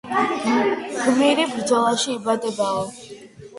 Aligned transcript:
გმირი 1.01 1.45
ბრძოლაში 1.53 2.17
იბადებაო 2.17 2.83